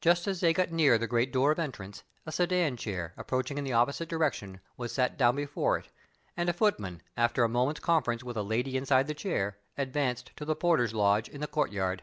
[0.00, 3.62] Just as they got near the great door of entrance, a sedan chair, approaching in
[3.62, 5.86] the opposite direction, was set down before it;
[6.36, 10.44] and a footman, after a moment's conference with a lady inside the chair, advanced to
[10.44, 12.02] the porter's lodge in the courtyard.